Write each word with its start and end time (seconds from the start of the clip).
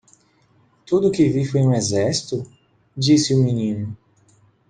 "Tudo 0.83 1.09
o 1.09 1.11
que 1.11 1.29
vi 1.29 1.45
foi 1.45 1.61
um 1.61 1.75
exército?" 1.75 2.41
disse 2.97 3.35
o 3.35 3.43
menino. 3.43 3.95